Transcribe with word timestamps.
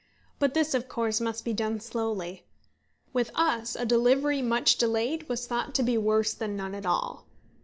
But 0.39 0.55
this, 0.55 0.73
of 0.73 0.87
course, 0.89 1.21
must 1.21 1.45
be 1.45 1.53
done 1.53 1.79
slowly. 1.79 2.43
With 3.13 3.29
us 3.35 3.75
a 3.75 3.85
delivery 3.85 4.41
much 4.41 4.77
delayed 4.77 5.29
was 5.29 5.45
thought 5.45 5.75
to 5.75 5.83
be 5.83 5.95
worse 5.95 6.33
than 6.33 6.55
none 6.55 6.73
at 6.73 6.87
all. 6.87 7.27